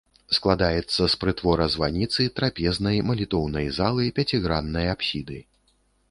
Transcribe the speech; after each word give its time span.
Складаецца 0.35 1.01
з 1.13 1.17
прытвора-званіцы, 1.23 2.25
трапезнай, 2.39 2.97
малітоўнай 3.09 3.67
залы, 3.79 4.05
пяціграннай 4.21 4.87
апсіды. 4.95 5.37